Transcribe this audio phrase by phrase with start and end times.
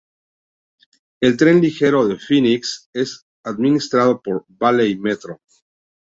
[1.21, 5.39] El Tren Ligero de Phoenix es administrado por Valley Metro.